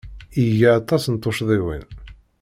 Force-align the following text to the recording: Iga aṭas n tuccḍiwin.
Iga 0.43 0.69
aṭas 0.79 1.03
n 1.07 1.15
tuccḍiwin. 1.17 1.85